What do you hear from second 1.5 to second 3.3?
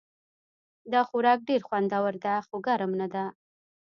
خوندور ده خو ګرم نه ده